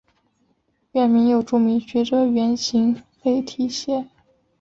[0.93, 4.07] 院名又著名学者袁行霈题写。